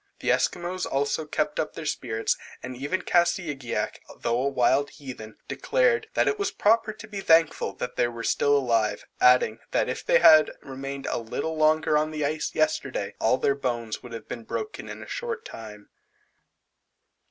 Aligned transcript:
The 0.19 0.31
Esquimaux 0.31 0.85
also 0.89 1.25
kept 1.27 1.59
up 1.59 1.75
their 1.75 1.85
spirits, 1.85 2.35
and 2.63 2.75
even 2.75 3.03
Kassigiak, 3.03 3.99
though 4.21 4.41
a 4.41 4.49
wild 4.49 4.89
heathen, 4.89 5.35
declared; 5.47 6.07
that 6.15 6.27
it 6.27 6.39
was 6.39 6.49
proper 6.49 6.91
to 6.91 7.07
be 7.07 7.21
thankful 7.21 7.73
that 7.73 7.97
they 7.97 8.07
were 8.07 8.23
still 8.23 8.57
alive; 8.57 9.05
adding, 9.19 9.59
that 9.69 9.89
if 9.89 10.03
they 10.03 10.17
had 10.17 10.53
remained 10.63 11.05
a 11.05 11.19
little 11.19 11.55
longer 11.55 11.99
on 11.99 12.09
the 12.09 12.25
ice 12.25 12.55
yesterday 12.55 13.13
all 13.19 13.37
their 13.37 13.53
bones 13.53 14.01
would 14.01 14.13
have 14.13 14.27
been 14.27 14.43
broken 14.43 14.89
in 14.89 15.03
a 15.03 15.07
short 15.07 15.45
time. 15.45 15.89